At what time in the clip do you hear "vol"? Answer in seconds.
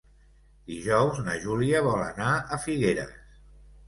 1.87-2.01